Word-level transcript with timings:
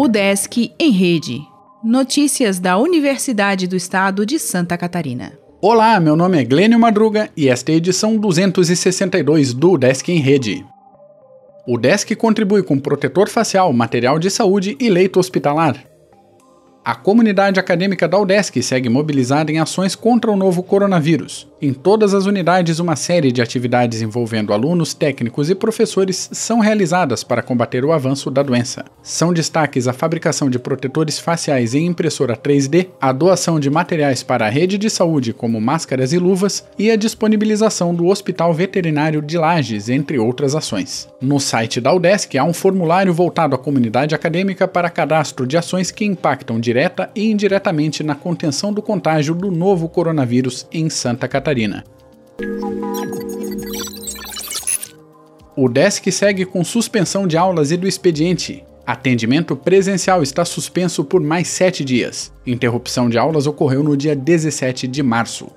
O 0.00 0.06
Desk 0.06 0.72
em 0.78 0.90
Rede. 0.92 1.40
Notícias 1.82 2.60
da 2.60 2.78
Universidade 2.78 3.66
do 3.66 3.74
Estado 3.74 4.24
de 4.24 4.38
Santa 4.38 4.78
Catarina. 4.78 5.32
Olá, 5.60 5.98
meu 5.98 6.14
nome 6.14 6.40
é 6.40 6.44
Glênio 6.44 6.78
Madruga 6.78 7.28
e 7.36 7.48
esta 7.48 7.72
é 7.72 7.74
a 7.74 7.78
edição 7.78 8.16
262 8.16 9.52
do 9.52 9.76
Desk 9.76 10.08
em 10.08 10.20
Rede. 10.20 10.64
O 11.66 11.76
Desk 11.76 12.14
contribui 12.14 12.62
com 12.62 12.78
protetor 12.78 13.28
facial, 13.28 13.72
material 13.72 14.20
de 14.20 14.30
saúde 14.30 14.76
e 14.78 14.88
leito 14.88 15.18
hospitalar. 15.18 15.84
A 16.88 16.94
comunidade 16.94 17.60
acadêmica 17.60 18.08
da 18.08 18.18
UDESC 18.18 18.62
segue 18.62 18.88
mobilizada 18.88 19.52
em 19.52 19.58
ações 19.58 19.94
contra 19.94 20.30
o 20.30 20.36
novo 20.36 20.62
coronavírus. 20.62 21.46
Em 21.60 21.74
todas 21.74 22.14
as 22.14 22.24
unidades, 22.24 22.78
uma 22.78 22.96
série 22.96 23.30
de 23.30 23.42
atividades 23.42 24.00
envolvendo 24.00 24.54
alunos, 24.54 24.94
técnicos 24.94 25.50
e 25.50 25.54
professores 25.54 26.30
são 26.32 26.60
realizadas 26.60 27.22
para 27.22 27.42
combater 27.42 27.84
o 27.84 27.92
avanço 27.92 28.30
da 28.30 28.42
doença. 28.42 28.86
São 29.02 29.34
destaques 29.34 29.86
a 29.86 29.92
fabricação 29.92 30.48
de 30.48 30.58
protetores 30.58 31.18
faciais 31.18 31.74
em 31.74 31.84
impressora 31.84 32.34
3D, 32.34 32.86
a 32.98 33.12
doação 33.12 33.60
de 33.60 33.68
materiais 33.68 34.22
para 34.22 34.46
a 34.46 34.48
rede 34.48 34.78
de 34.78 34.88
saúde, 34.88 35.34
como 35.34 35.60
máscaras 35.60 36.14
e 36.14 36.18
luvas, 36.18 36.64
e 36.78 36.90
a 36.90 36.96
disponibilização 36.96 37.94
do 37.94 38.06
Hospital 38.06 38.54
Veterinário 38.54 39.20
de 39.20 39.36
Lages, 39.36 39.90
entre 39.90 40.18
outras 40.18 40.54
ações. 40.54 41.06
No 41.20 41.38
site 41.38 41.82
da 41.82 41.92
UDESC 41.92 42.38
há 42.38 42.44
um 42.44 42.54
formulário 42.54 43.12
voltado 43.12 43.54
à 43.54 43.58
comunidade 43.58 44.14
acadêmica 44.14 44.66
para 44.66 44.88
cadastro 44.88 45.46
de 45.46 45.58
ações 45.58 45.90
que 45.90 46.06
impactam 46.06 46.58
diretamente 46.58 46.77
direta 46.78 47.10
e 47.12 47.28
indiretamente 47.28 48.04
na 48.04 48.14
contenção 48.14 48.72
do 48.72 48.80
contágio 48.80 49.34
do 49.34 49.50
novo 49.50 49.88
coronavírus 49.88 50.64
em 50.70 50.88
Santa 50.88 51.26
Catarina. 51.26 51.82
O 55.56 55.68
DESC 55.68 56.12
segue 56.12 56.44
com 56.44 56.62
suspensão 56.62 57.26
de 57.26 57.36
aulas 57.36 57.72
e 57.72 57.76
do 57.76 57.88
expediente. 57.88 58.62
Atendimento 58.86 59.56
presencial 59.56 60.22
está 60.22 60.44
suspenso 60.44 61.02
por 61.02 61.20
mais 61.20 61.48
sete 61.48 61.84
dias. 61.84 62.32
Interrupção 62.46 63.10
de 63.10 63.18
aulas 63.18 63.48
ocorreu 63.48 63.82
no 63.82 63.96
dia 63.96 64.14
17 64.14 64.86
de 64.86 65.02
março. 65.02 65.50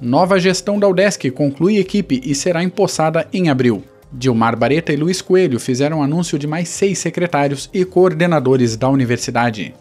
Nova 0.00 0.40
gestão 0.40 0.80
da 0.80 0.88
UDESC 0.88 1.30
conclui 1.30 1.78
equipe 1.78 2.20
e 2.24 2.34
será 2.34 2.60
empossada 2.60 3.28
em 3.32 3.48
abril. 3.48 3.84
Dilmar 4.12 4.56
Bareta 4.56 4.92
e 4.92 4.96
Luiz 4.96 5.20
Coelho 5.20 5.58
fizeram 5.58 6.02
anúncio 6.02 6.38
de 6.38 6.46
mais 6.46 6.68
seis 6.68 6.98
secretários 6.98 7.68
e 7.72 7.84
coordenadores 7.84 8.76
da 8.76 8.88
universidade. 8.88 9.74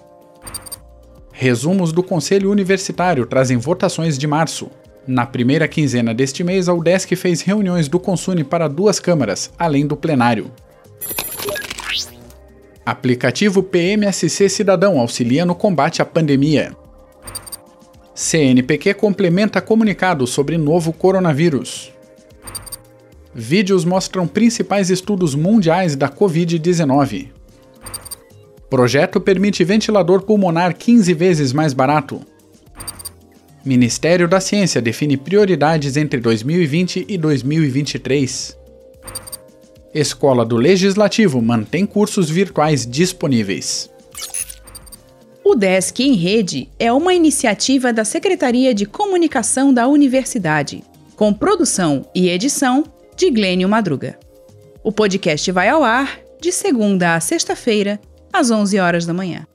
Resumos 1.31 1.91
do 1.91 2.01
Conselho 2.01 2.49
Universitário 2.49 3.25
trazem 3.25 3.57
votações 3.57 4.17
de 4.17 4.25
março. 4.25 4.69
Na 5.05 5.25
primeira 5.25 5.67
quinzena 5.67 6.13
deste 6.13 6.43
mês, 6.43 6.67
a 6.67 6.73
UDESC 6.73 7.15
fez 7.15 7.41
reuniões 7.41 7.87
do 7.87 7.99
Consune 7.99 8.43
para 8.43 8.67
duas 8.67 8.99
câmaras, 8.99 9.51
além 9.59 9.85
do 9.85 9.95
plenário. 9.95 10.49
Aplicativo 12.85 13.61
PMSC 13.61 14.47
Cidadão 14.47 14.99
auxilia 14.99 15.45
no 15.45 15.55
combate 15.55 16.01
à 16.01 16.05
pandemia. 16.05 16.75
CNPq 18.13 18.93
complementa 18.93 19.59
comunicado 19.59 20.25
sobre 20.25 20.57
novo 20.57 20.93
coronavírus. 20.93 21.94
Vídeos 23.37 23.83
mostram 23.83 24.25
principais 24.25 24.89
estudos 24.89 25.35
mundiais 25.35 25.93
da 25.97 26.07
Covid-19. 26.07 27.27
Projeto 28.69 29.19
permite 29.19 29.61
ventilador 29.61 30.21
pulmonar 30.21 30.73
15 30.73 31.13
vezes 31.13 31.51
mais 31.51 31.73
barato. 31.73 32.21
Ministério 33.65 34.25
da 34.25 34.39
Ciência 34.39 34.81
define 34.81 35.17
prioridades 35.17 35.97
entre 35.97 36.21
2020 36.21 37.07
e 37.09 37.17
2023. 37.17 38.57
Escola 39.93 40.45
do 40.45 40.55
Legislativo 40.55 41.41
mantém 41.41 41.85
cursos 41.85 42.29
virtuais 42.29 42.87
disponíveis. 42.87 43.89
O 45.43 45.55
Desk 45.55 45.99
em 45.99 46.13
Rede 46.13 46.69
é 46.79 46.89
uma 46.93 47.13
iniciativa 47.13 47.91
da 47.91 48.05
Secretaria 48.05 48.73
de 48.73 48.85
Comunicação 48.85 49.73
da 49.73 49.89
Universidade, 49.89 50.81
com 51.17 51.33
produção 51.33 52.05
e 52.15 52.29
edição 52.29 52.94
de 53.15 53.29
Glênio 53.31 53.69
Madruga. 53.69 54.19
O 54.83 54.91
podcast 54.91 55.49
vai 55.51 55.69
ao 55.69 55.83
ar 55.83 56.19
de 56.41 56.51
segunda 56.51 57.15
a 57.15 57.19
sexta-feira, 57.19 57.99
às 58.31 58.51
11 58.51 58.77
horas 58.79 59.05
da 59.05 59.13
manhã. 59.13 59.47